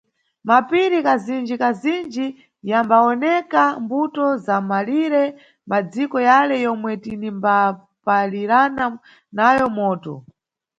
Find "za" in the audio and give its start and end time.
4.45-4.55